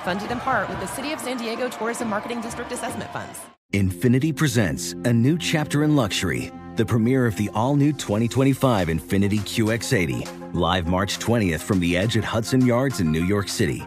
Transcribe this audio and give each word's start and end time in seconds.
Funded 0.00 0.30
in 0.30 0.40
part 0.40 0.68
with 0.68 0.80
the 0.80 0.86
City 0.86 1.12
of 1.12 1.20
San 1.20 1.36
Diego 1.36 1.68
Tourism 1.68 2.08
Marketing 2.08 2.40
District 2.40 2.72
Assessment 2.72 3.12
Funds. 3.12 3.38
Infiniti 3.72 4.34
presents 4.34 4.92
a 5.04 5.12
new 5.12 5.38
chapter 5.38 5.84
in 5.84 5.94
luxury, 5.94 6.50
the 6.76 6.84
premiere 6.84 7.26
of 7.26 7.36
the 7.36 7.50
all 7.54 7.76
new 7.76 7.92
2025 7.92 8.88
Infiniti 8.88 9.38
QX80, 9.40 10.54
live 10.54 10.88
March 10.88 11.18
20th 11.18 11.60
from 11.60 11.78
the 11.80 11.96
edge 11.96 12.16
at 12.16 12.24
Hudson 12.24 12.66
Yards 12.66 13.00
in 13.00 13.12
New 13.12 13.24
York 13.24 13.48
City, 13.48 13.86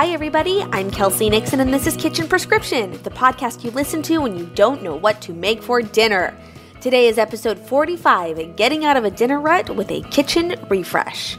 Hi, 0.00 0.14
everybody. 0.14 0.62
I'm 0.72 0.90
Kelsey 0.90 1.28
Nixon, 1.28 1.60
and 1.60 1.74
this 1.74 1.86
is 1.86 1.94
Kitchen 1.94 2.26
Prescription, 2.26 2.92
the 3.02 3.10
podcast 3.10 3.62
you 3.64 3.70
listen 3.70 4.00
to 4.04 4.16
when 4.16 4.34
you 4.34 4.46
don't 4.54 4.82
know 4.82 4.96
what 4.96 5.20
to 5.20 5.34
make 5.34 5.62
for 5.62 5.82
dinner. 5.82 6.34
Today 6.80 7.06
is 7.06 7.18
episode 7.18 7.58
45 7.58 8.56
Getting 8.56 8.86
Out 8.86 8.96
of 8.96 9.04
a 9.04 9.10
Dinner 9.10 9.38
Rut 9.38 9.76
with 9.76 9.90
a 9.90 10.00
Kitchen 10.04 10.54
Refresh. 10.70 11.36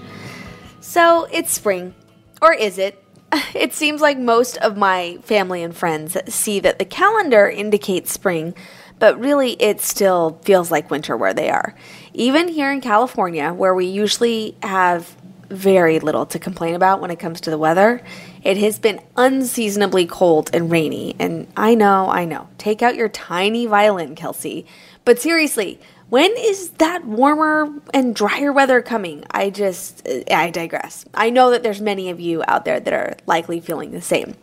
So, 0.80 1.28
it's 1.32 1.52
spring. 1.52 1.96
Or 2.40 2.54
is 2.54 2.78
it? 2.78 3.04
It 3.56 3.74
seems 3.74 4.00
like 4.00 4.20
most 4.20 4.58
of 4.58 4.78
my 4.78 5.18
family 5.24 5.64
and 5.64 5.76
friends 5.76 6.16
see 6.32 6.60
that 6.60 6.78
the 6.78 6.86
calendar 6.86 7.50
indicates 7.50 8.12
spring, 8.12 8.54
but 9.00 9.20
really 9.20 9.54
it 9.54 9.82
still 9.82 10.40
feels 10.44 10.70
like 10.70 10.92
winter 10.92 11.18
where 11.18 11.34
they 11.34 11.50
are. 11.50 11.74
Even 12.14 12.48
here 12.48 12.72
in 12.72 12.82
California, 12.82 13.54
where 13.54 13.74
we 13.74 13.88
usually 13.88 14.56
have 14.62 15.16
very 15.52 16.00
little 16.00 16.26
to 16.28 16.40
complain 16.40 16.76
about 16.76 17.02
when 17.02 17.12
it 17.12 17.20
comes 17.20 17.42
to 17.42 17.50
the 17.50 17.58
weather. 17.58 18.04
It 18.44 18.58
has 18.58 18.80
been 18.80 19.02
unseasonably 19.16 20.06
cold 20.06 20.50
and 20.54 20.72
rainy, 20.72 21.16
and 21.20 21.48
I 21.56 21.76
know, 21.76 22.10
I 22.10 22.26
know. 22.26 22.48
Take 22.58 22.82
out 22.82 22.96
your 22.96 23.10
tiny 23.10 23.66
violin, 23.66 24.16
Kelsey. 24.16 24.66
But 25.06 25.20
seriously, 25.20 25.80
when 26.10 26.32
is 26.38 26.72
that 26.72 27.06
warmer 27.06 27.74
and 27.94 28.16
drier 28.16 28.52
weather 28.52 28.82
coming? 28.82 29.24
I 29.32 29.50
just, 29.50 30.08
I 30.30 30.50
digress. 30.50 31.06
I 31.14 31.30
know 31.30 31.52
that 31.52 31.64
there's 31.64 31.82
many 31.82 32.10
of 32.10 32.20
you 32.20 32.44
out 32.48 32.66
there 32.66 32.80
that 32.80 32.94
are 32.94 33.16
likely 33.28 33.62
feeling 33.62 33.92
the 33.92 34.02
same. 34.02 34.36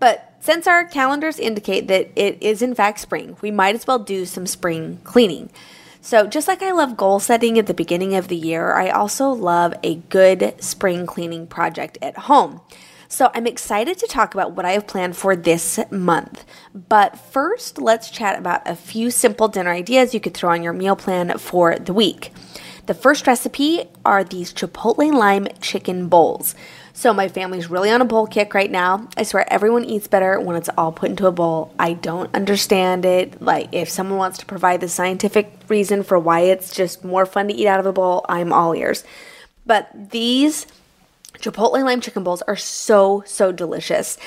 But 0.00 0.34
since 0.40 0.66
our 0.66 0.84
calendars 0.84 1.38
indicate 1.38 1.88
that 1.88 2.10
it 2.16 2.42
is 2.42 2.62
in 2.62 2.74
fact 2.74 3.00
spring, 3.00 3.36
we 3.40 3.50
might 3.50 3.74
as 3.74 3.86
well 3.86 3.98
do 3.98 4.24
some 4.24 4.46
spring 4.46 4.98
cleaning. 5.04 5.50
So, 6.08 6.26
just 6.26 6.48
like 6.48 6.62
I 6.62 6.72
love 6.72 6.96
goal 6.96 7.20
setting 7.20 7.58
at 7.58 7.66
the 7.66 7.74
beginning 7.74 8.14
of 8.14 8.28
the 8.28 8.34
year, 8.34 8.72
I 8.72 8.88
also 8.88 9.28
love 9.28 9.74
a 9.82 9.96
good 9.96 10.54
spring 10.58 11.04
cleaning 11.04 11.46
project 11.46 11.98
at 12.00 12.16
home. 12.16 12.62
So, 13.08 13.30
I'm 13.34 13.46
excited 13.46 13.98
to 13.98 14.06
talk 14.06 14.32
about 14.32 14.52
what 14.52 14.64
I 14.64 14.70
have 14.70 14.86
planned 14.86 15.18
for 15.18 15.36
this 15.36 15.78
month. 15.90 16.46
But 16.74 17.18
first, 17.18 17.76
let's 17.76 18.08
chat 18.08 18.38
about 18.38 18.66
a 18.66 18.74
few 18.74 19.10
simple 19.10 19.48
dinner 19.48 19.70
ideas 19.70 20.14
you 20.14 20.20
could 20.20 20.32
throw 20.32 20.52
on 20.52 20.62
your 20.62 20.72
meal 20.72 20.96
plan 20.96 21.36
for 21.36 21.76
the 21.76 21.92
week. 21.92 22.32
The 22.86 22.94
first 22.94 23.26
recipe 23.26 23.84
are 24.02 24.24
these 24.24 24.50
Chipotle 24.54 25.12
lime 25.12 25.46
chicken 25.60 26.08
bowls. 26.08 26.54
So 26.98 27.14
my 27.14 27.28
family's 27.28 27.70
really 27.70 27.92
on 27.92 28.00
a 28.00 28.04
bowl 28.04 28.26
kick 28.26 28.54
right 28.54 28.68
now. 28.72 29.06
I 29.16 29.22
swear 29.22 29.46
everyone 29.52 29.84
eats 29.84 30.08
better 30.08 30.40
when 30.40 30.56
it's 30.56 30.68
all 30.76 30.90
put 30.90 31.10
into 31.10 31.28
a 31.28 31.30
bowl. 31.30 31.72
I 31.78 31.92
don't 31.92 32.34
understand 32.34 33.04
it. 33.04 33.40
Like 33.40 33.68
if 33.70 33.88
someone 33.88 34.18
wants 34.18 34.38
to 34.38 34.46
provide 34.46 34.80
the 34.80 34.88
scientific 34.88 35.60
reason 35.68 36.02
for 36.02 36.18
why 36.18 36.40
it's 36.40 36.74
just 36.74 37.04
more 37.04 37.24
fun 37.24 37.46
to 37.46 37.54
eat 37.54 37.68
out 37.68 37.78
of 37.78 37.86
a 37.86 37.92
bowl, 37.92 38.26
I'm 38.28 38.52
all 38.52 38.74
ears. 38.74 39.04
But 39.64 40.10
these 40.10 40.66
Chipotle 41.38 41.84
lime 41.84 42.00
chicken 42.00 42.24
bowls 42.24 42.42
are 42.42 42.56
so, 42.56 43.22
so 43.24 43.52
delicious. 43.52 44.18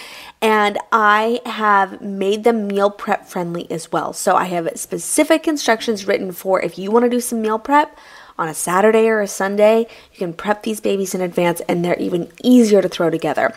And 0.42 0.78
I 0.94 1.42
have 1.46 2.02
made 2.02 2.46
them 2.46 2.68
meal 2.68 2.90
prep 2.90 3.28
friendly 3.28 3.70
as 3.70 3.92
well. 3.92 4.14
So 4.14 4.38
I 4.38 4.46
have 4.46 4.70
specific 4.80 5.46
instructions 5.46 6.08
written 6.08 6.32
for 6.32 6.62
if 6.62 6.78
you 6.78 6.90
want 6.90 7.04
to 7.04 7.10
do 7.10 7.20
some 7.20 7.42
meal 7.42 7.60
prep 7.60 7.98
on 8.38 8.48
a 8.48 8.54
Saturday 8.54 9.08
or 9.08 9.22
a 9.22 9.28
Sunday. 9.28 9.88
You 10.12 10.18
can 10.18 10.34
prep 10.34 10.64
these 10.64 10.80
babies 10.80 11.14
in 11.14 11.22
advance 11.22 11.62
and 11.62 11.84
they're 11.84 12.00
even 12.00 12.32
easier 12.44 12.82
to 12.82 12.90
throw 12.90 13.10
together. 13.10 13.54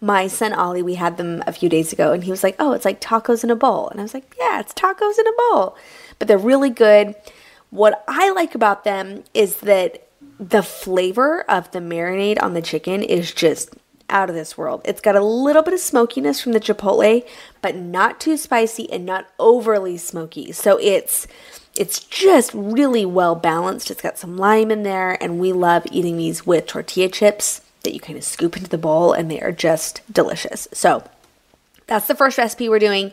My 0.00 0.26
son 0.26 0.52
Ollie, 0.52 0.82
we 0.82 0.94
had 0.94 1.16
them 1.16 1.42
a 1.46 1.52
few 1.52 1.68
days 1.68 1.92
ago 1.92 2.12
and 2.12 2.24
he 2.24 2.30
was 2.30 2.42
like, 2.42 2.56
Oh, 2.58 2.72
it's 2.72 2.84
like 2.84 3.00
tacos 3.00 3.44
in 3.44 3.50
a 3.50 3.56
bowl. 3.56 3.88
And 3.88 4.00
I 4.00 4.02
was 4.02 4.14
like, 4.14 4.34
Yeah, 4.38 4.60
it's 4.60 4.74
tacos 4.74 5.18
in 5.18 5.26
a 5.26 5.32
bowl. 5.38 5.76
But 6.18 6.28
they're 6.28 6.38
really 6.38 6.70
good. 6.70 7.14
What 7.70 8.04
I 8.06 8.30
like 8.30 8.54
about 8.54 8.84
them 8.84 9.24
is 9.34 9.56
that 9.58 10.06
the 10.38 10.62
flavor 10.62 11.42
of 11.48 11.70
the 11.70 11.78
marinade 11.78 12.42
on 12.42 12.54
the 12.54 12.62
chicken 12.62 13.02
is 13.02 13.32
just 13.32 13.74
out 14.08 14.28
of 14.28 14.36
this 14.36 14.56
world. 14.56 14.82
It's 14.84 15.00
got 15.00 15.16
a 15.16 15.24
little 15.24 15.62
bit 15.62 15.74
of 15.74 15.80
smokiness 15.80 16.40
from 16.40 16.52
the 16.52 16.60
chipotle, 16.60 17.26
but 17.60 17.74
not 17.74 18.20
too 18.20 18.36
spicy 18.36 18.90
and 18.92 19.04
not 19.04 19.26
overly 19.38 19.96
smoky. 19.96 20.52
So 20.52 20.78
it's 20.78 21.26
it's 21.78 22.00
just 22.00 22.52
really 22.54 23.04
well 23.04 23.34
balanced. 23.34 23.90
It's 23.90 24.02
got 24.02 24.18
some 24.18 24.36
lime 24.36 24.70
in 24.70 24.82
there, 24.82 25.22
and 25.22 25.38
we 25.38 25.52
love 25.52 25.86
eating 25.90 26.16
these 26.16 26.46
with 26.46 26.66
tortilla 26.66 27.08
chips 27.08 27.60
that 27.82 27.94
you 27.94 28.00
kind 28.00 28.18
of 28.18 28.24
scoop 28.24 28.56
into 28.56 28.68
the 28.68 28.78
bowl, 28.78 29.12
and 29.12 29.30
they 29.30 29.40
are 29.40 29.52
just 29.52 30.00
delicious. 30.12 30.68
So 30.72 31.04
that's 31.86 32.08
the 32.08 32.14
first 32.14 32.38
recipe 32.38 32.68
we're 32.68 32.78
doing. 32.78 33.12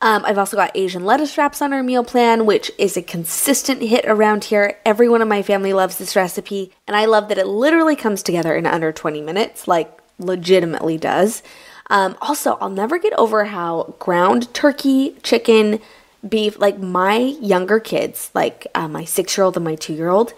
Um, 0.00 0.24
I've 0.26 0.38
also 0.38 0.56
got 0.56 0.76
Asian 0.76 1.04
lettuce 1.04 1.38
wraps 1.38 1.62
on 1.62 1.72
our 1.72 1.82
meal 1.82 2.04
plan, 2.04 2.46
which 2.46 2.70
is 2.78 2.96
a 2.96 3.02
consistent 3.02 3.80
hit 3.80 4.04
around 4.04 4.44
here. 4.44 4.78
Everyone 4.84 5.22
in 5.22 5.28
my 5.28 5.42
family 5.42 5.72
loves 5.72 5.98
this 5.98 6.14
recipe, 6.14 6.72
and 6.86 6.96
I 6.96 7.06
love 7.06 7.28
that 7.28 7.38
it 7.38 7.46
literally 7.46 7.96
comes 7.96 8.22
together 8.22 8.54
in 8.54 8.66
under 8.66 8.92
20 8.92 9.20
minutes, 9.22 9.66
like 9.66 9.90
legitimately 10.18 10.98
does. 10.98 11.42
Um, 11.90 12.16
also, 12.20 12.58
I'll 12.60 12.70
never 12.70 12.98
get 12.98 13.12
over 13.14 13.46
how 13.46 13.94
ground 13.98 14.52
turkey, 14.54 15.16
chicken, 15.22 15.80
beef, 16.28 16.58
like 16.58 16.78
my 16.78 17.16
younger 17.16 17.80
kids, 17.80 18.30
like 18.34 18.66
uh, 18.74 18.88
my 18.88 19.04
six 19.04 19.36
year 19.36 19.44
old 19.44 19.56
and 19.56 19.64
my 19.64 19.74
two 19.74 19.94
year 19.94 20.08
old, 20.08 20.32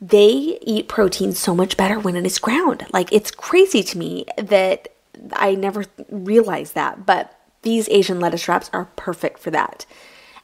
they 0.00 0.58
eat 0.62 0.88
protein 0.88 1.32
so 1.32 1.54
much 1.54 1.76
better 1.76 1.98
when 1.98 2.16
it 2.16 2.24
is 2.24 2.38
ground. 2.38 2.86
Like 2.92 3.12
it's 3.12 3.30
crazy 3.30 3.82
to 3.82 3.98
me 3.98 4.26
that 4.36 4.88
I 5.32 5.54
never 5.54 5.84
realized 6.10 6.74
that, 6.74 7.04
but 7.04 7.36
these 7.62 7.88
Asian 7.90 8.20
lettuce 8.20 8.48
wraps 8.48 8.70
are 8.72 8.86
perfect 8.96 9.38
for 9.38 9.50
that. 9.50 9.84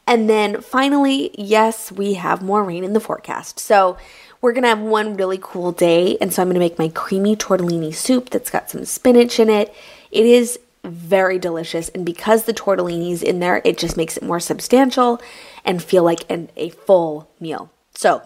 And 0.06 0.30
then 0.30 0.60
finally, 0.60 1.30
yes, 1.34 1.90
we 1.90 2.14
have 2.14 2.42
more 2.42 2.62
rain 2.62 2.84
in 2.84 2.92
the 2.92 3.00
forecast. 3.00 3.58
So 3.58 3.96
we're 4.40 4.52
gonna 4.52 4.68
have 4.68 4.80
one 4.80 5.16
really 5.16 5.38
cool 5.40 5.72
day, 5.72 6.16
and 6.20 6.32
so 6.32 6.42
I'm 6.42 6.48
gonna 6.48 6.60
make 6.60 6.78
my 6.78 6.88
creamy 6.88 7.34
tortellini 7.34 7.94
soup 7.94 8.30
that's 8.30 8.50
got 8.50 8.70
some 8.70 8.84
spinach 8.84 9.40
in 9.40 9.48
it. 9.50 9.74
It 10.12 10.26
is 10.26 10.58
very 10.86 11.38
delicious, 11.38 11.88
and 11.90 12.04
because 12.04 12.44
the 12.44 12.54
tortellini 12.54 13.12
is 13.12 13.22
in 13.22 13.40
there, 13.40 13.60
it 13.64 13.78
just 13.78 13.96
makes 13.96 14.16
it 14.16 14.22
more 14.22 14.40
substantial 14.40 15.20
and 15.64 15.82
feel 15.82 16.02
like 16.02 16.30
an, 16.30 16.50
a 16.56 16.70
full 16.70 17.30
meal. 17.40 17.70
So 17.94 18.22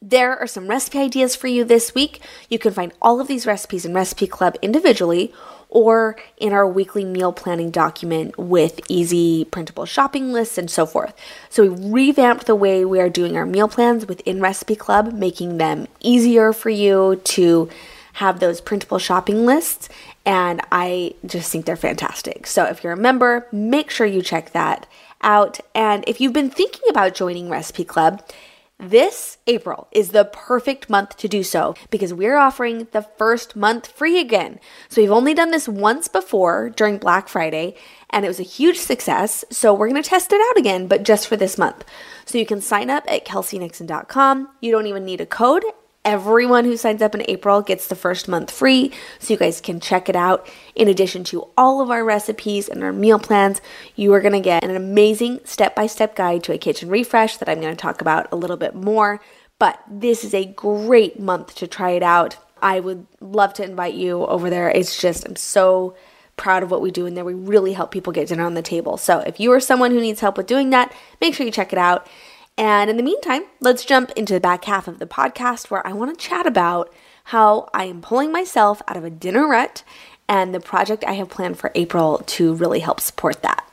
there 0.00 0.38
are 0.38 0.46
some 0.46 0.68
recipe 0.68 0.98
ideas 0.98 1.34
for 1.34 1.46
you 1.46 1.64
this 1.64 1.94
week. 1.94 2.20
You 2.50 2.58
can 2.58 2.72
find 2.72 2.92
all 3.00 3.20
of 3.20 3.28
these 3.28 3.46
recipes 3.46 3.86
in 3.86 3.94
Recipe 3.94 4.26
Club 4.26 4.56
individually 4.60 5.32
or 5.70 6.16
in 6.36 6.52
our 6.52 6.68
weekly 6.68 7.04
meal 7.04 7.32
planning 7.32 7.70
document 7.70 8.38
with 8.38 8.80
easy 8.88 9.44
printable 9.46 9.86
shopping 9.86 10.32
lists 10.32 10.58
and 10.58 10.70
so 10.70 10.86
forth. 10.86 11.14
So 11.48 11.66
we 11.68 11.90
revamped 11.90 12.46
the 12.46 12.54
way 12.54 12.84
we 12.84 13.00
are 13.00 13.08
doing 13.08 13.36
our 13.36 13.46
meal 13.46 13.66
plans 13.66 14.06
within 14.06 14.40
Recipe 14.40 14.76
Club, 14.76 15.12
making 15.12 15.58
them 15.58 15.88
easier 16.00 16.52
for 16.52 16.70
you 16.70 17.20
to 17.24 17.68
have 18.14 18.38
those 18.38 18.60
printable 18.60 18.98
shopping 18.98 19.44
lists 19.44 19.88
and 20.26 20.60
I 20.72 21.14
just 21.26 21.50
think 21.50 21.66
they're 21.66 21.76
fantastic. 21.76 22.46
So 22.46 22.64
if 22.64 22.82
you're 22.82 22.94
a 22.94 22.96
member, 22.96 23.46
make 23.52 23.90
sure 23.90 24.06
you 24.06 24.22
check 24.22 24.52
that 24.52 24.86
out. 25.22 25.60
And 25.74 26.04
if 26.06 26.20
you've 26.20 26.32
been 26.32 26.50
thinking 26.50 26.84
about 26.88 27.14
joining 27.14 27.48
Recipe 27.48 27.84
Club, 27.84 28.22
this 28.78 29.38
April 29.46 29.86
is 29.92 30.10
the 30.10 30.24
perfect 30.24 30.90
month 30.90 31.16
to 31.18 31.28
do 31.28 31.42
so 31.42 31.74
because 31.90 32.12
we're 32.12 32.36
offering 32.36 32.88
the 32.90 33.02
first 33.02 33.54
month 33.54 33.86
free 33.86 34.18
again. 34.18 34.58
So 34.88 35.00
we've 35.00 35.12
only 35.12 35.32
done 35.32 35.52
this 35.52 35.68
once 35.68 36.08
before 36.08 36.70
during 36.70 36.98
Black 36.98 37.28
Friday 37.28 37.76
and 38.10 38.24
it 38.24 38.28
was 38.28 38.40
a 38.40 38.44
huge 38.44 38.78
success. 38.78 39.44
So 39.50 39.72
we're 39.72 39.88
going 39.88 40.02
to 40.02 40.08
test 40.08 40.32
it 40.32 40.40
out 40.50 40.58
again, 40.58 40.88
but 40.88 41.04
just 41.04 41.28
for 41.28 41.36
this 41.36 41.56
month. 41.56 41.84
So 42.26 42.36
you 42.36 42.46
can 42.46 42.60
sign 42.60 42.90
up 42.90 43.04
at 43.06 43.24
kelseynixon.com. 43.24 44.48
You 44.60 44.72
don't 44.72 44.86
even 44.86 45.04
need 45.04 45.20
a 45.20 45.26
code 45.26 45.64
Everyone 46.04 46.66
who 46.66 46.76
signs 46.76 47.00
up 47.00 47.14
in 47.14 47.24
April 47.28 47.62
gets 47.62 47.86
the 47.86 47.96
first 47.96 48.28
month 48.28 48.50
free, 48.50 48.92
so 49.18 49.32
you 49.32 49.38
guys 49.38 49.62
can 49.62 49.80
check 49.80 50.10
it 50.10 50.16
out. 50.16 50.46
In 50.74 50.86
addition 50.86 51.24
to 51.24 51.48
all 51.56 51.80
of 51.80 51.90
our 51.90 52.04
recipes 52.04 52.68
and 52.68 52.84
our 52.84 52.92
meal 52.92 53.18
plans, 53.18 53.62
you 53.96 54.12
are 54.12 54.20
going 54.20 54.34
to 54.34 54.40
get 54.40 54.62
an 54.62 54.76
amazing 54.76 55.40
step 55.44 55.74
by 55.74 55.86
step 55.86 56.14
guide 56.14 56.44
to 56.44 56.52
a 56.52 56.58
kitchen 56.58 56.90
refresh 56.90 57.38
that 57.38 57.48
I'm 57.48 57.60
going 57.60 57.74
to 57.74 57.80
talk 57.80 58.02
about 58.02 58.30
a 58.32 58.36
little 58.36 58.58
bit 58.58 58.74
more. 58.74 59.18
But 59.58 59.80
this 59.88 60.24
is 60.24 60.34
a 60.34 60.44
great 60.44 61.18
month 61.18 61.54
to 61.54 61.66
try 61.66 61.92
it 61.92 62.02
out. 62.02 62.36
I 62.60 62.80
would 62.80 63.06
love 63.20 63.54
to 63.54 63.64
invite 63.64 63.94
you 63.94 64.26
over 64.26 64.50
there. 64.50 64.68
It's 64.68 65.00
just, 65.00 65.26
I'm 65.26 65.36
so 65.36 65.96
proud 66.36 66.62
of 66.62 66.70
what 66.70 66.82
we 66.82 66.90
do 66.90 67.06
in 67.06 67.14
there. 67.14 67.24
We 67.24 67.32
really 67.32 67.72
help 67.72 67.92
people 67.92 68.12
get 68.12 68.28
dinner 68.28 68.44
on 68.44 68.54
the 68.54 68.62
table. 68.62 68.98
So 68.98 69.20
if 69.20 69.40
you 69.40 69.52
are 69.52 69.60
someone 69.60 69.92
who 69.92 70.00
needs 70.00 70.20
help 70.20 70.36
with 70.36 70.46
doing 70.46 70.70
that, 70.70 70.92
make 71.20 71.34
sure 71.34 71.46
you 71.46 71.52
check 71.52 71.72
it 71.72 71.78
out. 71.78 72.06
And 72.56 72.88
in 72.88 72.96
the 72.96 73.02
meantime, 73.02 73.42
let's 73.60 73.84
jump 73.84 74.12
into 74.12 74.32
the 74.32 74.40
back 74.40 74.64
half 74.64 74.86
of 74.86 75.00
the 75.00 75.06
podcast 75.06 75.70
where 75.70 75.84
I 75.84 75.92
want 75.92 76.16
to 76.16 76.24
chat 76.24 76.46
about 76.46 76.92
how 77.24 77.68
I 77.74 77.84
am 77.84 78.00
pulling 78.00 78.30
myself 78.30 78.80
out 78.86 78.96
of 78.96 79.04
a 79.04 79.10
dinner 79.10 79.48
rut 79.48 79.82
and 80.28 80.54
the 80.54 80.60
project 80.60 81.04
I 81.04 81.14
have 81.14 81.28
planned 81.28 81.58
for 81.58 81.72
April 81.74 82.22
to 82.26 82.54
really 82.54 82.78
help 82.78 83.00
support 83.00 83.42
that. 83.42 83.68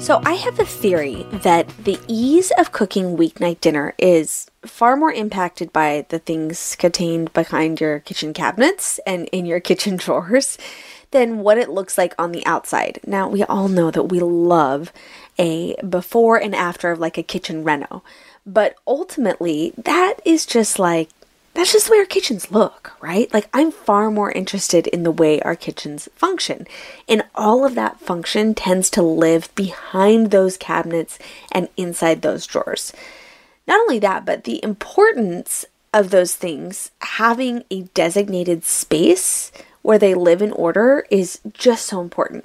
So, 0.00 0.22
I 0.24 0.34
have 0.34 0.58
a 0.58 0.64
theory 0.64 1.26
that 1.32 1.68
the 1.84 1.98
ease 2.06 2.50
of 2.56 2.72
cooking 2.72 3.18
weeknight 3.18 3.60
dinner 3.60 3.94
is 3.98 4.50
far 4.64 4.96
more 4.96 5.12
impacted 5.12 5.70
by 5.72 6.06
the 6.08 6.18
things 6.18 6.76
contained 6.76 7.32
behind 7.34 7.80
your 7.80 7.98
kitchen 7.98 8.32
cabinets 8.32 9.00
and 9.06 9.28
in 9.32 9.44
your 9.44 9.60
kitchen 9.68 9.96
drawers 9.96 10.56
than 11.10 11.40
what 11.40 11.58
it 11.58 11.68
looks 11.68 11.98
like 11.98 12.14
on 12.18 12.32
the 12.32 12.46
outside. 12.46 13.00
Now, 13.06 13.28
we 13.28 13.42
all 13.44 13.68
know 13.68 13.90
that 13.90 14.04
we 14.04 14.20
love 14.20 14.92
a 15.38 15.76
before 15.82 16.36
and 16.36 16.54
after 16.54 16.90
of 16.90 16.98
like 16.98 17.18
a 17.18 17.22
kitchen 17.22 17.64
reno. 17.64 18.02
But 18.46 18.76
ultimately, 18.86 19.72
that 19.76 20.14
is 20.24 20.46
just 20.46 20.78
like 20.78 21.10
that's 21.58 21.72
just 21.72 21.86
the 21.86 21.92
way 21.92 21.98
our 21.98 22.04
kitchens 22.04 22.52
look, 22.52 22.92
right? 23.00 23.34
Like, 23.34 23.48
I'm 23.52 23.72
far 23.72 24.12
more 24.12 24.30
interested 24.30 24.86
in 24.86 25.02
the 25.02 25.10
way 25.10 25.40
our 25.40 25.56
kitchens 25.56 26.08
function. 26.14 26.68
And 27.08 27.24
all 27.34 27.66
of 27.66 27.74
that 27.74 27.98
function 27.98 28.54
tends 28.54 28.88
to 28.90 29.02
live 29.02 29.52
behind 29.56 30.30
those 30.30 30.56
cabinets 30.56 31.18
and 31.50 31.68
inside 31.76 32.22
those 32.22 32.46
drawers. 32.46 32.92
Not 33.66 33.80
only 33.80 33.98
that, 33.98 34.24
but 34.24 34.44
the 34.44 34.62
importance 34.62 35.64
of 35.92 36.10
those 36.10 36.36
things 36.36 36.92
having 37.00 37.64
a 37.72 37.82
designated 37.92 38.64
space 38.64 39.50
where 39.82 39.98
they 39.98 40.14
live 40.14 40.42
in 40.42 40.52
order 40.52 41.06
is 41.10 41.40
just 41.52 41.86
so 41.86 42.00
important. 42.00 42.44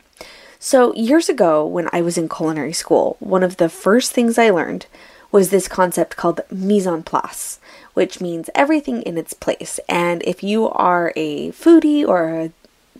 So, 0.65 0.95
years 0.95 1.27
ago, 1.27 1.65
when 1.65 1.89
I 1.91 2.01
was 2.01 2.17
in 2.17 2.29
culinary 2.29 2.71
school, 2.71 3.17
one 3.19 3.43
of 3.43 3.57
the 3.57 3.67
first 3.67 4.13
things 4.13 4.37
I 4.37 4.49
learned 4.49 4.85
was 5.29 5.49
this 5.49 5.67
concept 5.67 6.15
called 6.15 6.39
mise 6.49 6.87
en 6.87 7.03
place, 7.03 7.59
which 7.95 8.21
means 8.21 8.49
everything 8.55 9.01
in 9.01 9.17
its 9.17 9.33
place. 9.33 9.77
And 9.89 10.23
if 10.23 10.41
you 10.41 10.69
are 10.69 11.11
a 11.17 11.51
foodie 11.51 12.07
or 12.07 12.29
a 12.29 12.51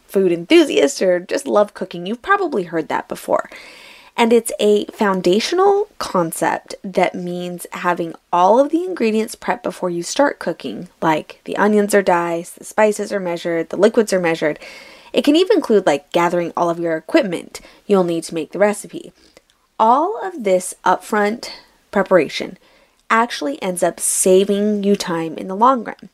food 0.07 0.33
enthusiast 0.33 1.01
or 1.01 1.21
just 1.21 1.47
love 1.47 1.73
cooking, 1.73 2.05
you've 2.05 2.21
probably 2.21 2.63
heard 2.63 2.89
that 2.89 3.07
before. 3.07 3.49
And 4.17 4.33
it's 4.33 4.51
a 4.59 4.83
foundational 4.87 5.87
concept 5.99 6.75
that 6.83 7.15
means 7.15 7.65
having 7.71 8.13
all 8.33 8.59
of 8.59 8.71
the 8.71 8.83
ingredients 8.83 9.37
prepped 9.37 9.63
before 9.63 9.89
you 9.89 10.03
start 10.03 10.37
cooking, 10.37 10.89
like 11.01 11.39
the 11.45 11.55
onions 11.55 11.95
are 11.95 12.03
diced, 12.03 12.59
the 12.59 12.65
spices 12.65 13.13
are 13.13 13.21
measured, 13.21 13.69
the 13.69 13.77
liquids 13.77 14.11
are 14.11 14.19
measured, 14.19 14.59
it 15.13 15.23
can 15.23 15.35
even 15.35 15.57
include 15.57 15.85
like 15.85 16.11
gathering 16.11 16.51
all 16.57 16.69
of 16.69 16.79
your 16.79 16.97
equipment 16.97 17.61
you'll 17.87 18.03
need 18.03 18.23
to 18.25 18.33
make 18.33 18.51
the 18.51 18.59
recipe. 18.59 19.13
All 19.79 20.19
of 20.25 20.43
this 20.43 20.73
upfront 20.83 21.49
preparation 21.91 22.57
actually 23.09 23.61
ends 23.61 23.83
up 23.83 23.99
saving 23.99 24.83
you 24.83 24.95
time 24.95 25.37
in 25.37 25.47
the 25.47 25.55
long 25.55 25.83
run. 25.83 26.09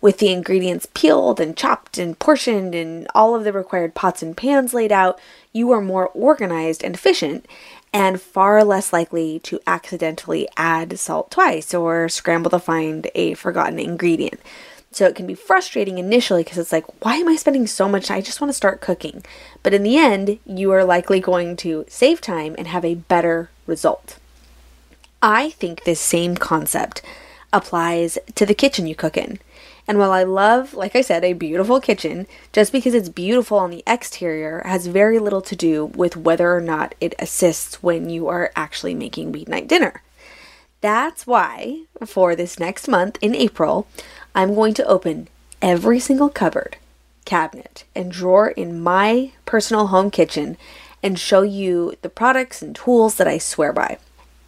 With 0.00 0.18
the 0.18 0.32
ingredients 0.32 0.86
peeled 0.92 1.40
and 1.40 1.56
chopped 1.56 1.96
and 1.96 2.18
portioned 2.18 2.74
and 2.74 3.06
all 3.14 3.34
of 3.34 3.44
the 3.44 3.52
required 3.52 3.94
pots 3.94 4.22
and 4.22 4.36
pans 4.36 4.74
laid 4.74 4.92
out, 4.92 5.18
you 5.52 5.70
are 5.70 5.80
more 5.80 6.08
organized 6.08 6.84
and 6.84 6.94
efficient 6.94 7.46
and 7.92 8.20
far 8.20 8.64
less 8.64 8.92
likely 8.92 9.38
to 9.38 9.60
accidentally 9.66 10.48
add 10.56 10.98
salt 10.98 11.30
twice 11.30 11.72
or 11.72 12.08
scramble 12.08 12.50
to 12.50 12.58
find 12.58 13.10
a 13.14 13.34
forgotten 13.34 13.78
ingredient. 13.78 14.40
So 14.94 15.06
it 15.06 15.16
can 15.16 15.26
be 15.26 15.34
frustrating 15.34 15.98
initially 15.98 16.44
because 16.44 16.56
it's 16.56 16.70
like, 16.70 17.04
why 17.04 17.16
am 17.16 17.26
I 17.26 17.34
spending 17.34 17.66
so 17.66 17.88
much? 17.88 18.12
I 18.12 18.20
just 18.20 18.40
want 18.40 18.50
to 18.50 18.56
start 18.56 18.80
cooking. 18.80 19.24
But 19.64 19.74
in 19.74 19.82
the 19.82 19.98
end, 19.98 20.38
you 20.46 20.70
are 20.70 20.84
likely 20.84 21.18
going 21.18 21.56
to 21.56 21.84
save 21.88 22.20
time 22.20 22.54
and 22.56 22.68
have 22.68 22.84
a 22.84 22.94
better 22.94 23.50
result. 23.66 24.18
I 25.20 25.50
think 25.50 25.82
this 25.82 25.98
same 25.98 26.36
concept 26.36 27.02
applies 27.52 28.18
to 28.36 28.46
the 28.46 28.54
kitchen 28.54 28.86
you 28.86 28.94
cook 28.94 29.16
in. 29.16 29.40
And 29.88 29.98
while 29.98 30.12
I 30.12 30.22
love, 30.22 30.74
like 30.74 30.94
I 30.94 31.00
said, 31.00 31.24
a 31.24 31.32
beautiful 31.32 31.80
kitchen, 31.80 32.28
just 32.52 32.70
because 32.70 32.94
it's 32.94 33.08
beautiful 33.08 33.58
on 33.58 33.70
the 33.70 33.82
exterior 33.88 34.62
has 34.64 34.86
very 34.86 35.18
little 35.18 35.42
to 35.42 35.56
do 35.56 35.86
with 35.86 36.16
whether 36.16 36.54
or 36.54 36.60
not 36.60 36.94
it 37.00 37.16
assists 37.18 37.82
when 37.82 38.10
you 38.10 38.28
are 38.28 38.52
actually 38.54 38.94
making 38.94 39.32
weeknight 39.32 39.66
dinner. 39.66 40.02
That's 40.80 41.26
why, 41.26 41.84
for 42.06 42.36
this 42.36 42.60
next 42.60 42.86
month 42.86 43.18
in 43.20 43.34
April, 43.34 43.88
I'm 44.34 44.54
going 44.54 44.74
to 44.74 44.86
open 44.86 45.28
every 45.62 46.00
single 46.00 46.28
cupboard, 46.28 46.76
cabinet, 47.24 47.84
and 47.94 48.10
drawer 48.10 48.48
in 48.48 48.80
my 48.80 49.32
personal 49.46 49.88
home 49.88 50.10
kitchen 50.10 50.56
and 51.02 51.18
show 51.18 51.42
you 51.42 51.94
the 52.02 52.08
products 52.08 52.60
and 52.62 52.74
tools 52.74 53.14
that 53.16 53.28
I 53.28 53.38
swear 53.38 53.72
by. 53.72 53.98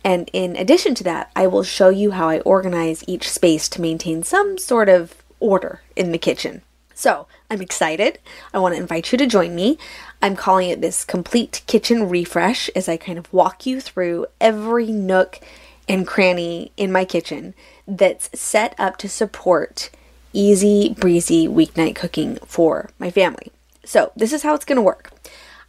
And 0.03 0.31
in 0.33 0.57
addition 0.57 0.95
to 0.97 1.05
that, 1.05 1.31
I 1.37 1.47
will 1.47 1.63
show 1.63 1.89
you 1.89 2.13
how 2.13 2.29
I 2.29 2.41
organize 2.41 3.05
each 3.07 3.29
space 3.29 3.69
to 3.71 3.81
maintain 3.81 4.23
some 4.23 4.59
sort 4.59 4.89
of 4.89 5.15
order 5.41 5.83
in 5.95 6.13
the 6.13 6.19
kitchen. 6.19 6.63
So, 6.95 7.27
I'm 7.51 7.61
excited. 7.61 8.19
I 8.55 8.59
want 8.59 8.75
to 8.75 8.81
invite 8.81 9.13
you 9.13 9.19
to 9.19 9.27
join 9.27 9.55
me. 9.55 9.79
I'm 10.23 10.35
calling 10.35 10.71
it 10.71 10.81
this 10.81 11.05
complete 11.05 11.63
kitchen 11.67 12.09
refresh 12.09 12.71
as 12.75 12.89
I 12.89 12.97
kind 12.97 13.19
of 13.19 13.33
walk 13.33 13.67
you 13.67 13.81
through 13.81 14.27
every 14.41 14.87
nook 14.87 15.41
and 15.89 16.07
cranny 16.07 16.73
in 16.77 16.91
my 16.91 17.05
kitchen 17.05 17.55
that's 17.87 18.31
set 18.39 18.75
up 18.79 18.97
to 18.99 19.09
support 19.09 19.91
easy 20.33 20.91
breezy 20.91 21.49
weeknight 21.49 21.95
cooking 21.97 22.37
for 22.45 22.91
my 22.99 23.11
family. 23.11 23.53
So, 23.85 24.13
this 24.17 24.33
is 24.33 24.43
how 24.43 24.55
it's 24.55 24.65
going 24.65 24.77
to 24.77 24.83
work. 24.83 25.13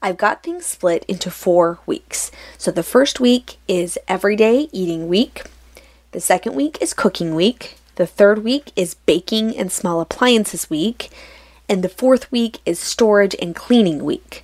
I've 0.01 0.17
got 0.17 0.43
things 0.43 0.65
split 0.65 1.05
into 1.07 1.31
four 1.31 1.79
weeks. 1.85 2.31
So, 2.57 2.71
the 2.71 2.83
first 2.83 3.19
week 3.19 3.57
is 3.67 3.97
everyday 4.07 4.69
eating 4.71 5.07
week, 5.07 5.43
the 6.11 6.19
second 6.19 6.55
week 6.55 6.77
is 6.81 6.93
cooking 6.93 7.35
week, 7.35 7.77
the 7.95 8.07
third 8.07 8.43
week 8.43 8.71
is 8.75 8.93
baking 8.93 9.57
and 9.57 9.71
small 9.71 10.01
appliances 10.01 10.69
week, 10.69 11.09
and 11.69 11.83
the 11.83 11.89
fourth 11.89 12.31
week 12.31 12.59
is 12.65 12.79
storage 12.79 13.35
and 13.41 13.55
cleaning 13.55 14.03
week. 14.03 14.43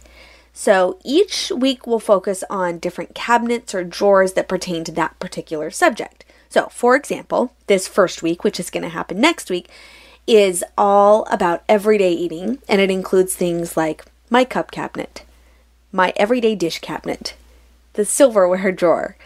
So 0.53 0.99
each 1.03 1.51
week 1.55 1.87
will 1.87 1.99
focus 1.99 2.43
on 2.49 2.77
different 2.77 3.15
cabinets 3.15 3.73
or 3.73 3.83
drawers 3.83 4.33
that 4.33 4.47
pertain 4.47 4.83
to 4.83 4.91
that 4.93 5.17
particular 5.19 5.71
subject. 5.71 6.25
So, 6.53 6.67
for 6.67 6.95
example, 6.95 7.51
this 7.65 7.87
first 7.87 8.21
week, 8.21 8.43
which 8.43 8.59
is 8.59 8.69
going 8.69 8.83
to 8.83 8.89
happen 8.89 9.19
next 9.19 9.49
week, 9.49 9.69
is 10.27 10.63
all 10.77 11.25
about 11.31 11.63
everyday 11.67 12.13
eating, 12.13 12.59
and 12.69 12.79
it 12.79 12.91
includes 12.91 13.33
things 13.33 13.75
like 13.75 14.05
my 14.29 14.45
cup 14.45 14.69
cabinet, 14.69 15.23
my 15.91 16.13
everyday 16.15 16.53
dish 16.53 16.77
cabinet, 16.77 17.33
the 17.93 18.05
silverware 18.05 18.71
drawer, 18.71 19.17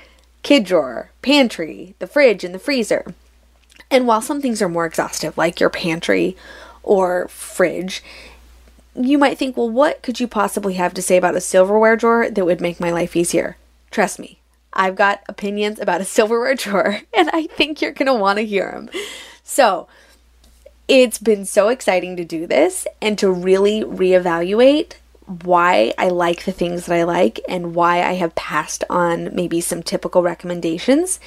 kid 0.41 0.63
drawer, 0.63 1.10
pantry, 1.22 1.96
the 2.00 2.07
fridge, 2.07 2.46
and 2.46 2.55
the 2.55 2.60
freezer. 2.60 3.05
And 3.91 4.07
while 4.07 4.22
some 4.22 4.41
things 4.41 4.62
are 4.62 4.69
more 4.69 4.86
exhaustive, 4.86 5.38
like 5.38 5.60
your 5.60 5.69
pantry 5.69 6.38
or 6.81 7.27
fridge, 7.27 8.01
you 8.96 9.17
might 9.17 9.38
think, 9.38 9.57
well, 9.57 9.69
what 9.69 10.01
could 10.01 10.22
you 10.22 10.29
possibly 10.29 10.75
have 10.75 10.93
to 10.93 11.01
say 11.01 11.17
about 11.17 11.36
a 11.36 11.41
silverware 11.41 11.98
drawer 11.98 12.29
that 12.29 12.46
would 12.46 12.62
make 12.62 12.79
my 12.79 12.89
life 12.89 13.17
easier? 13.17 13.57
Trust 13.91 14.17
me, 14.17 14.39
I've 14.77 14.96
got 14.96 15.22
opinions 15.27 15.79
about 15.79 16.01
a 16.01 16.05
silverware 16.05 16.55
drawer, 16.55 17.01
and 17.13 17.29
I 17.34 17.48
think 17.48 17.81
you're 17.81 17.91
going 17.91 18.07
to 18.07 18.13
want 18.13 18.38
to 18.38 18.46
hear 18.46 18.72
them. 18.72 18.89
So, 19.43 19.88
it's 20.88 21.17
been 21.17 21.46
so 21.46 21.67
exciting 21.67 22.15
to 22.15 22.24
do 22.24 22.48
this 22.48 22.88
and 23.01 23.17
to 23.19 23.29
really 23.29 23.84
reevaluate 23.84 24.93
why 25.43 25.93
I 25.98 26.07
like 26.07 26.46
the 26.46 26.53
things 26.53 26.86
that 26.86 26.96
I 26.96 27.03
like 27.03 27.41
and 27.50 27.75
why 27.75 28.01
I 28.01 28.13
have 28.13 28.36
passed 28.36 28.86
on 28.89 29.36
maybe 29.36 29.60
some 29.60 29.84
typical 29.84 30.24
recommendations. 30.24 31.19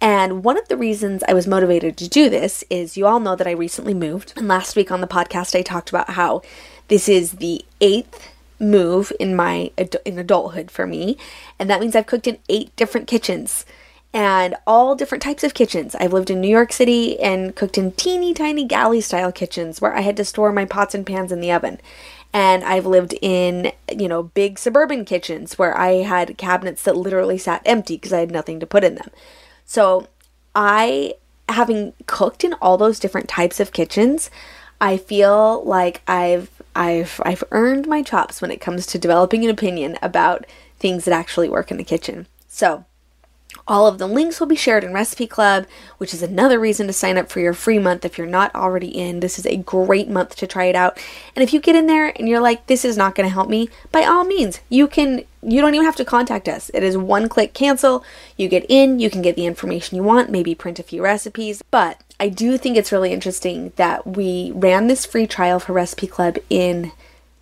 And 0.00 0.44
one 0.44 0.56
of 0.56 0.68
the 0.68 0.76
reasons 0.76 1.24
I 1.28 1.34
was 1.34 1.48
motivated 1.48 1.96
to 1.98 2.08
do 2.08 2.30
this 2.30 2.62
is 2.70 2.96
you 2.96 3.06
all 3.06 3.20
know 3.20 3.34
that 3.34 3.48
I 3.48 3.52
recently 3.52 3.94
moved. 3.94 4.32
And 4.36 4.46
last 4.46 4.76
week 4.76 4.92
on 4.92 5.00
the 5.00 5.08
podcast, 5.08 5.58
I 5.58 5.62
talked 5.62 5.90
about 5.90 6.10
how 6.10 6.42
this 6.88 7.08
is 7.08 7.32
the 7.32 7.64
eighth 7.80 8.28
move 8.60 9.12
in 9.18 9.34
my 9.34 9.72
in 10.04 10.18
adulthood 10.18 10.70
for 10.70 10.86
me, 10.86 11.16
and 11.58 11.68
that 11.70 11.80
means 11.80 11.96
I've 11.96 12.06
cooked 12.06 12.26
in 12.26 12.38
eight 12.48 12.74
different 12.76 13.06
kitchens 13.06 13.64
and 14.12 14.56
all 14.66 14.96
different 14.96 15.22
types 15.22 15.44
of 15.44 15.54
kitchens. 15.54 15.94
I've 15.94 16.12
lived 16.12 16.30
in 16.30 16.40
New 16.40 16.48
York 16.48 16.72
City 16.72 17.18
and 17.20 17.54
cooked 17.54 17.78
in 17.78 17.92
teeny 17.92 18.34
tiny 18.34 18.64
galley 18.64 19.00
style 19.00 19.30
kitchens 19.30 19.80
where 19.80 19.94
I 19.94 20.00
had 20.00 20.16
to 20.16 20.24
store 20.24 20.52
my 20.52 20.64
pots 20.64 20.94
and 20.94 21.06
pans 21.06 21.30
in 21.30 21.40
the 21.40 21.52
oven. 21.52 21.80
And 22.32 22.62
I've 22.62 22.86
lived 22.86 23.14
in, 23.20 23.72
you 23.92 24.08
know, 24.08 24.24
big 24.24 24.58
suburban 24.58 25.04
kitchens 25.04 25.58
where 25.58 25.76
I 25.76 26.02
had 26.02 26.38
cabinets 26.38 26.82
that 26.84 26.96
literally 26.96 27.38
sat 27.38 27.62
empty 27.64 27.96
because 27.96 28.12
I 28.12 28.20
had 28.20 28.30
nothing 28.30 28.60
to 28.60 28.66
put 28.66 28.84
in 28.84 28.94
them. 28.96 29.10
So, 29.64 30.08
I 30.54 31.14
having 31.48 31.92
cooked 32.06 32.44
in 32.44 32.54
all 32.54 32.78
those 32.78 33.00
different 33.00 33.28
types 33.28 33.60
of 33.60 33.72
kitchens, 33.72 34.30
I 34.80 34.96
feel 34.96 35.64
like 35.64 36.02
I've 36.06 36.59
I've 36.74 37.20
I've 37.24 37.44
earned 37.50 37.86
my 37.86 38.02
chops 38.02 38.40
when 38.40 38.50
it 38.50 38.60
comes 38.60 38.86
to 38.86 38.98
developing 38.98 39.44
an 39.44 39.50
opinion 39.50 39.98
about 40.02 40.46
things 40.78 41.04
that 41.04 41.14
actually 41.14 41.48
work 41.48 41.70
in 41.70 41.76
the 41.76 41.84
kitchen. 41.84 42.26
So, 42.48 42.84
all 43.66 43.86
of 43.86 43.98
the 43.98 44.06
links 44.06 44.40
will 44.40 44.46
be 44.46 44.56
shared 44.56 44.82
in 44.82 44.92
Recipe 44.92 45.26
Club, 45.26 45.66
which 45.98 46.14
is 46.14 46.22
another 46.22 46.58
reason 46.58 46.86
to 46.86 46.92
sign 46.92 47.18
up 47.18 47.30
for 47.30 47.40
your 47.40 47.52
free 47.52 47.78
month 47.78 48.04
if 48.04 48.18
you're 48.18 48.26
not 48.26 48.54
already 48.54 48.88
in. 48.88 49.20
This 49.20 49.38
is 49.38 49.46
a 49.46 49.56
great 49.56 50.08
month 50.08 50.34
to 50.36 50.46
try 50.46 50.64
it 50.64 50.74
out. 50.74 50.98
And 51.36 51.42
if 51.42 51.52
you 51.52 51.60
get 51.60 51.76
in 51.76 51.86
there 51.86 52.12
and 52.18 52.28
you're 52.28 52.40
like, 52.40 52.66
this 52.66 52.84
is 52.84 52.96
not 52.96 53.14
going 53.14 53.28
to 53.28 53.32
help 53.32 53.48
me, 53.48 53.68
by 53.92 54.04
all 54.04 54.24
means, 54.24 54.60
you 54.68 54.88
can, 54.88 55.24
you 55.42 55.60
don't 55.60 55.74
even 55.74 55.84
have 55.84 55.96
to 55.96 56.04
contact 56.04 56.48
us. 56.48 56.70
It 56.74 56.82
is 56.82 56.96
one 56.96 57.28
click 57.28 57.54
cancel. 57.54 58.04
You 58.36 58.48
get 58.48 58.66
in, 58.68 58.98
you 58.98 59.10
can 59.10 59.22
get 59.22 59.36
the 59.36 59.46
information 59.46 59.96
you 59.96 60.02
want, 60.02 60.30
maybe 60.30 60.54
print 60.54 60.78
a 60.78 60.84
few 60.84 61.02
recipes. 61.02 61.62
But 61.70 62.02
I 62.20 62.28
do 62.28 62.58
think 62.58 62.76
it's 62.76 62.92
really 62.92 63.12
interesting 63.12 63.72
that 63.76 64.06
we 64.06 64.52
ran 64.54 64.86
this 64.86 65.06
free 65.06 65.26
trial 65.26 65.58
for 65.58 65.72
Recipe 65.72 66.06
Club 66.06 66.36
in 66.50 66.92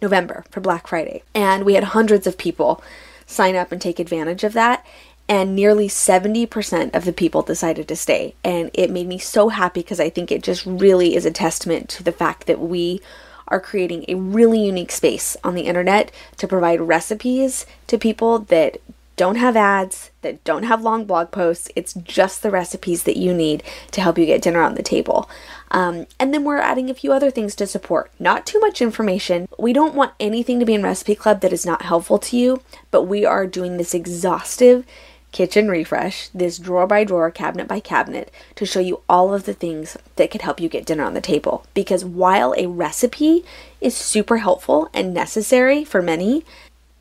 November 0.00 0.44
for 0.52 0.60
Black 0.60 0.86
Friday. 0.86 1.24
And 1.34 1.64
we 1.64 1.74
had 1.74 1.82
hundreds 1.82 2.28
of 2.28 2.38
people 2.38 2.80
sign 3.26 3.56
up 3.56 3.72
and 3.72 3.82
take 3.82 3.98
advantage 3.98 4.44
of 4.44 4.52
that 4.52 4.86
and 5.28 5.54
nearly 5.54 5.88
70% 5.88 6.94
of 6.94 7.04
the 7.04 7.12
people 7.12 7.42
decided 7.42 7.88
to 7.88 7.96
stay. 7.96 8.36
And 8.44 8.70
it 8.72 8.90
made 8.90 9.08
me 9.08 9.18
so 9.18 9.48
happy 9.48 9.80
because 9.80 9.98
I 9.98 10.10
think 10.10 10.30
it 10.30 10.44
just 10.44 10.64
really 10.64 11.16
is 11.16 11.26
a 11.26 11.30
testament 11.32 11.88
to 11.90 12.04
the 12.04 12.12
fact 12.12 12.46
that 12.46 12.60
we 12.60 13.02
are 13.48 13.60
creating 13.60 14.04
a 14.06 14.14
really 14.14 14.64
unique 14.64 14.92
space 14.92 15.36
on 15.42 15.54
the 15.54 15.62
internet 15.62 16.12
to 16.36 16.46
provide 16.46 16.80
recipes 16.80 17.66
to 17.88 17.98
people 17.98 18.38
that 18.38 18.80
don't 19.18 19.34
have 19.34 19.56
ads, 19.56 20.10
that 20.22 20.42
don't 20.44 20.62
have 20.62 20.82
long 20.82 21.04
blog 21.04 21.30
posts. 21.30 21.68
It's 21.76 21.92
just 21.92 22.42
the 22.42 22.50
recipes 22.50 23.02
that 23.02 23.18
you 23.18 23.34
need 23.34 23.62
to 23.90 24.00
help 24.00 24.16
you 24.16 24.24
get 24.24 24.40
dinner 24.40 24.62
on 24.62 24.76
the 24.76 24.82
table. 24.82 25.28
Um, 25.70 26.06
and 26.18 26.32
then 26.32 26.44
we're 26.44 26.58
adding 26.58 26.88
a 26.88 26.94
few 26.94 27.12
other 27.12 27.30
things 27.30 27.54
to 27.56 27.66
support. 27.66 28.10
Not 28.18 28.46
too 28.46 28.60
much 28.60 28.80
information. 28.80 29.46
We 29.58 29.74
don't 29.74 29.94
want 29.94 30.14
anything 30.18 30.58
to 30.60 30.64
be 30.64 30.74
in 30.74 30.82
Recipe 30.82 31.14
Club 31.14 31.42
that 31.42 31.52
is 31.52 31.66
not 31.66 31.82
helpful 31.82 32.18
to 32.20 32.36
you, 32.38 32.62
but 32.90 33.02
we 33.02 33.26
are 33.26 33.46
doing 33.46 33.76
this 33.76 33.92
exhaustive 33.92 34.86
kitchen 35.30 35.68
refresh, 35.68 36.28
this 36.28 36.58
drawer 36.58 36.86
by 36.86 37.04
drawer, 37.04 37.30
cabinet 37.30 37.68
by 37.68 37.80
cabinet, 37.80 38.32
to 38.54 38.64
show 38.64 38.80
you 38.80 39.02
all 39.08 39.34
of 39.34 39.44
the 39.44 39.52
things 39.52 39.96
that 40.16 40.30
could 40.30 40.42
help 40.42 40.60
you 40.60 40.68
get 40.68 40.86
dinner 40.86 41.04
on 41.04 41.14
the 41.14 41.20
table. 41.20 41.66
Because 41.74 42.04
while 42.04 42.54
a 42.56 42.66
recipe 42.66 43.44
is 43.80 43.94
super 43.94 44.38
helpful 44.38 44.88
and 44.94 45.12
necessary 45.12 45.84
for 45.84 46.00
many, 46.00 46.44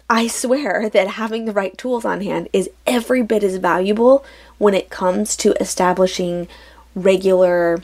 I 0.10 0.28
swear 0.28 0.90
that 0.90 1.08
having 1.10 1.46
the 1.46 1.52
right 1.52 1.78
tools 1.78 2.06
on 2.06 2.22
hand 2.22 2.48
is 2.54 2.70
every 2.86 3.22
bit 3.22 3.44
as 3.44 3.58
valuable 3.58 4.24
when 4.58 4.74
it 4.74 4.90
comes 4.90 5.36
to 5.38 5.54
establishing 5.62 6.48
regular 6.96 7.84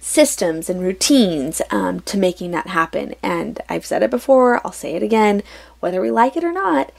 systems 0.00 0.68
and 0.68 0.80
routines 0.80 1.62
um, 1.70 2.00
to 2.00 2.18
making 2.18 2.50
that 2.50 2.66
happen. 2.68 3.14
And 3.22 3.60
I've 3.68 3.86
said 3.86 4.02
it 4.02 4.10
before, 4.10 4.60
I'll 4.64 4.72
say 4.72 4.94
it 4.94 5.02
again 5.02 5.42
whether 5.80 6.00
we 6.00 6.10
like 6.10 6.36
it 6.36 6.44
or 6.44 6.52
not, 6.52 6.90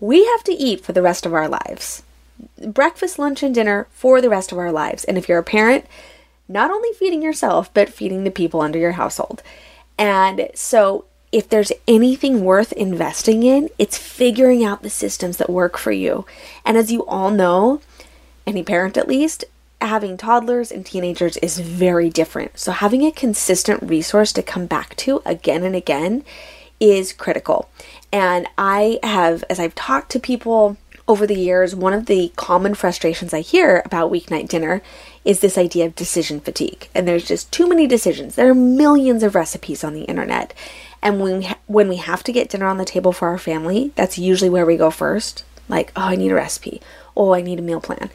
we 0.00 0.24
have 0.26 0.42
to 0.44 0.52
eat 0.52 0.84
for 0.84 0.92
the 0.92 1.02
rest 1.02 1.26
of 1.26 1.34
our 1.34 1.48
lives 1.48 2.02
breakfast, 2.66 3.20
lunch, 3.20 3.42
and 3.42 3.54
dinner 3.54 3.86
for 3.92 4.20
the 4.20 4.30
rest 4.30 4.50
of 4.50 4.58
our 4.58 4.72
lives. 4.72 5.04
And 5.04 5.16
if 5.16 5.28
you're 5.28 5.38
a 5.38 5.44
parent, 5.44 5.86
not 6.48 6.72
only 6.72 6.92
feeding 6.92 7.22
yourself, 7.22 7.72
but 7.72 7.88
feeding 7.88 8.24
the 8.24 8.30
people 8.32 8.60
under 8.60 8.80
your 8.80 8.92
household. 8.92 9.42
And 9.96 10.48
so, 10.54 11.04
if 11.32 11.48
there's 11.48 11.72
anything 11.88 12.44
worth 12.44 12.72
investing 12.72 13.42
in, 13.42 13.70
it's 13.78 13.96
figuring 13.96 14.62
out 14.62 14.82
the 14.82 14.90
systems 14.90 15.38
that 15.38 15.48
work 15.48 15.78
for 15.78 15.90
you. 15.90 16.26
And 16.64 16.76
as 16.76 16.92
you 16.92 17.04
all 17.06 17.30
know, 17.30 17.80
any 18.46 18.62
parent 18.62 18.98
at 18.98 19.08
least, 19.08 19.44
having 19.80 20.16
toddlers 20.16 20.70
and 20.70 20.84
teenagers 20.84 21.38
is 21.38 21.58
very 21.58 22.10
different. 22.10 22.58
So, 22.58 22.72
having 22.72 23.04
a 23.04 23.10
consistent 23.10 23.82
resource 23.82 24.32
to 24.34 24.42
come 24.42 24.66
back 24.66 24.94
to 24.96 25.22
again 25.24 25.64
and 25.64 25.74
again 25.74 26.24
is 26.78 27.12
critical. 27.12 27.70
And 28.12 28.46
I 28.58 28.98
have, 29.02 29.42
as 29.48 29.58
I've 29.58 29.74
talked 29.74 30.10
to 30.12 30.20
people 30.20 30.76
over 31.08 31.26
the 31.26 31.38
years, 31.38 31.74
one 31.74 31.92
of 31.94 32.06
the 32.06 32.32
common 32.36 32.74
frustrations 32.74 33.32
I 33.32 33.40
hear 33.40 33.82
about 33.84 34.12
weeknight 34.12 34.48
dinner 34.48 34.82
is 35.24 35.40
this 35.40 35.58
idea 35.58 35.86
of 35.86 35.96
decision 35.96 36.40
fatigue. 36.40 36.88
And 36.94 37.06
there's 37.06 37.26
just 37.26 37.50
too 37.52 37.68
many 37.68 37.86
decisions. 37.86 38.34
There 38.34 38.50
are 38.50 38.54
millions 38.54 39.22
of 39.22 39.34
recipes 39.34 39.82
on 39.82 39.94
the 39.94 40.02
internet. 40.02 40.54
And 41.02 41.20
when 41.20 41.38
we, 41.38 41.50
when 41.66 41.88
we 41.88 41.96
have 41.96 42.22
to 42.24 42.32
get 42.32 42.48
dinner 42.48 42.66
on 42.66 42.78
the 42.78 42.84
table 42.84 43.12
for 43.12 43.28
our 43.28 43.38
family, 43.38 43.92
that's 43.96 44.18
usually 44.18 44.50
where 44.50 44.66
we 44.66 44.76
go 44.76 44.90
first. 44.90 45.44
Like, 45.68 45.92
oh, 45.96 46.02
I 46.02 46.16
need 46.16 46.30
a 46.30 46.36
recipe. 46.36 46.80
Oh, 47.16 47.34
I 47.34 47.42
need 47.42 47.58
a 47.58 47.62
meal 47.62 47.80
plan. 47.80 48.10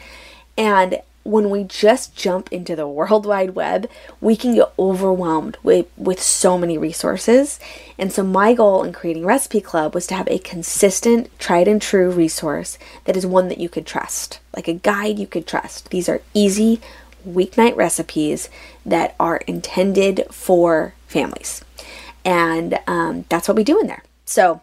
And 0.58 1.02
when 1.28 1.50
we 1.50 1.66
just 1.66 2.16
jump 2.16 2.52
into 2.54 2.74
the 2.74 2.88
World 2.88 3.26
Wide 3.26 3.50
Web, 3.50 3.90
we 4.22 4.38
can 4.38 4.56
get 4.56 4.72
overwhelmed 4.80 5.58
with, 5.62 5.88
with 5.98 6.22
so 6.22 6.58
many 6.58 6.78
resources. 6.78 7.60
And 7.98 8.14
so, 8.14 8.24
my 8.24 8.54
goal 8.54 8.84
in 8.84 8.94
creating 8.94 9.26
Recipe 9.26 9.60
Club 9.60 9.94
was 9.94 10.08
to 10.08 10.16
have 10.16 10.28
a 10.30 10.40
consistent, 10.40 11.30
tried 11.38 11.68
and 11.68 11.82
true 11.82 12.10
resource 12.10 12.80
that 13.04 13.18
is 13.18 13.26
one 13.26 13.50
that 13.50 13.60
you 13.60 13.68
could 13.68 13.86
trust, 13.86 14.40
like 14.56 14.70
a 14.70 14.74
guide 14.74 15.20
you 15.20 15.28
could 15.28 15.46
trust. 15.46 15.90
These 15.90 16.08
are 16.08 16.22
easy 16.34 16.80
weeknight 17.28 17.76
recipes 17.76 18.50
that 18.86 19.14
are 19.20 19.38
intended 19.48 20.26
for 20.32 20.94
families. 21.08 21.62
And 22.28 22.78
um, 22.86 23.26
that's 23.30 23.48
what 23.48 23.58
we 23.58 23.64
do 23.64 23.80
in 23.80 23.88
there. 23.88 24.04
So, 24.26 24.62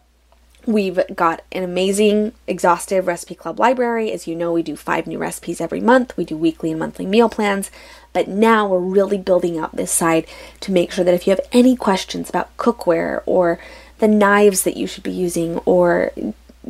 We've 0.65 0.99
got 1.13 1.43
an 1.51 1.63
amazing, 1.63 2.33
exhaustive 2.47 3.05
recipe 3.05 3.35
club 3.35 3.59
library. 3.59 4.11
As 4.11 4.25
you 4.25 4.35
know, 4.35 4.51
we 4.51 4.63
do 4.63 4.75
five 4.75 5.05
new 5.05 5.19
recipes 5.19 5.61
every 5.61 5.79
month. 5.79 6.17
We 6.17 6.25
do 6.25 6.35
weekly 6.35 6.71
and 6.71 6.79
monthly 6.79 7.05
meal 7.05 7.29
plans. 7.29 7.69
But 8.13 8.27
now 8.27 8.67
we're 8.67 8.79
really 8.79 9.19
building 9.19 9.59
out 9.59 9.75
this 9.75 9.91
side 9.91 10.25
to 10.61 10.71
make 10.71 10.91
sure 10.91 11.05
that 11.05 11.13
if 11.13 11.27
you 11.27 11.31
have 11.31 11.47
any 11.51 11.75
questions 11.75 12.29
about 12.29 12.55
cookware 12.57 13.21
or 13.27 13.59
the 13.99 14.07
knives 14.07 14.63
that 14.63 14.75
you 14.75 14.87
should 14.87 15.03
be 15.03 15.11
using 15.11 15.59
or 15.59 16.11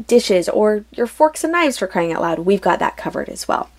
dishes 0.07 0.49
or 0.49 0.83
your 0.91 1.07
forks 1.07 1.45
and 1.45 1.53
knives 1.53 1.77
for 1.77 1.87
crying 1.87 2.11
out 2.11 2.21
loud, 2.21 2.39
we've 2.39 2.61
got 2.61 2.79
that 2.79 2.97
covered 2.97 3.29
as 3.29 3.47
well. 3.47 3.69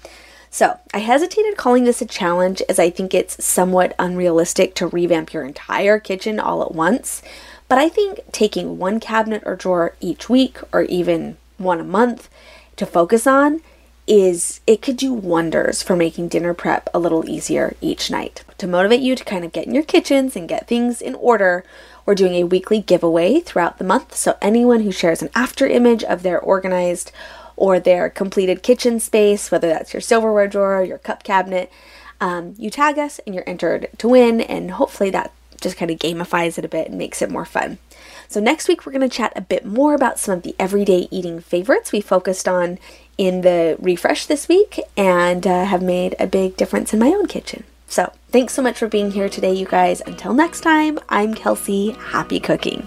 So, 0.57 0.81
I 0.95 1.01
hesitated 1.01 1.59
calling 1.59 1.85
this 1.85 2.01
a 2.01 2.07
challenge 2.07 2.63
as 2.67 2.79
I 2.79 2.89
think 2.89 3.13
it's 3.13 3.45
somewhat 3.45 3.95
unrealistic 3.99 4.75
to 4.77 4.87
revamp 4.87 5.35
your 5.35 5.45
entire 5.45 5.99
kitchen 5.99 6.41
all 6.41 6.63
at 6.63 6.75
once. 6.75 7.21
But 7.69 7.77
I 7.77 7.91
think 7.91 8.21
taking 8.33 8.79
one 8.79 8.99
cabinet 8.99 9.43
or 9.45 9.55
drawer 9.55 9.95
each 10.01 10.31
week 10.31 10.57
or 10.73 10.85
even 10.85 11.37
one 11.59 11.79
a 11.79 11.85
month 11.85 12.31
to 12.77 12.87
focus 12.87 13.27
on 13.27 13.61
is 14.07 14.63
it 14.67 14.81
could 14.81 14.97
do 14.97 15.13
wonders 15.13 15.83
for 15.83 15.95
making 15.95 16.29
dinner 16.29 16.55
prep 16.55 16.89
a 16.95 16.99
little 16.99 17.29
easier 17.29 17.77
each 17.83 18.11
night. 18.11 18.43
To 18.57 18.67
motivate 18.67 19.01
you 19.01 19.15
to 19.15 19.25
kind 19.25 19.45
of 19.45 19.53
get 19.53 19.67
in 19.67 19.75
your 19.75 19.85
kitchens 19.85 20.37
and 20.37 20.49
get 20.49 20.67
things 20.67 21.03
in 21.03 21.17
order, 21.17 21.65
we're 22.07 22.15
doing 22.15 22.35
a 22.35 22.45
weekly 22.45 22.81
giveaway 22.81 23.41
throughout 23.41 23.77
the 23.77 23.85
month. 23.85 24.17
So 24.17 24.39
anyone 24.41 24.81
who 24.85 24.91
shares 24.91 25.21
an 25.21 25.29
after 25.35 25.67
image 25.67 26.03
of 26.03 26.23
their 26.23 26.41
organized 26.41 27.13
or 27.57 27.81
their 27.81 28.09
completed 28.11 28.63
kitchen 28.63 29.01
space, 29.01 29.51
whether 29.51 29.69
that's 29.69 29.93
your 29.93 30.01
silverware 30.01 30.49
drawer, 30.49 30.85
your 30.85 30.99
cup 30.99 31.23
cabinet, 31.23 31.71
um, 32.21 32.55
you 32.59 32.71
tag 32.71 32.99
us 32.99 33.19
and 33.27 33.35
you're 33.35 33.49
entered 33.49 33.89
to 33.99 34.09
win. 34.09 34.41
And 34.41 34.73
hopefully 34.73 35.11
that 35.11 35.33
just 35.61 35.77
kind 35.77 35.91
of 35.91 35.99
gamifies 35.99 36.59
it 36.59 36.65
a 36.65 36.69
bit 36.69 36.89
and 36.89 36.99
makes 36.99 37.23
it 37.23 37.31
more 37.31 37.45
fun. 37.45 37.79
So, 38.29 38.41
next 38.41 38.69
week, 38.69 38.85
we're 38.85 38.93
going 38.93 39.09
to 39.09 39.17
chat 39.17 39.33
a 39.37 39.41
bit 39.41 39.65
more 39.65 39.95
about 39.95 40.19
some 40.19 40.37
of 40.37 40.43
the 40.43 40.55
everyday 40.59 41.09
eating 41.11 41.41
favorites 41.41 41.93
we 41.93 42.01
focused 42.01 42.49
on 42.49 42.79
in 43.17 43.43
the 43.43 43.77
refresh 43.79 44.27
this 44.27 44.49
week 44.49 44.81
and 44.97 45.47
uh, 45.47 45.65
have 45.65 45.83
made 45.83 46.15
a 46.19 46.27
big 46.27 46.57
difference 46.57 46.93
in 46.93 46.99
my 46.99 47.09
own 47.09 47.27
kitchen. 47.27 47.65
So, 47.87 48.13
thanks 48.31 48.53
so 48.53 48.63
much 48.63 48.79
for 48.79 48.89
being 48.89 49.13
here 49.13 49.29
today, 49.29 49.53
you 49.53 49.67
guys. 49.67 50.01
Until 50.07 50.35
next 50.35 50.63
time, 50.63 50.99
I'm 51.09 51.35
Kelsey. 51.35 51.93
Happy 51.93 52.41
cooking. 52.41 52.87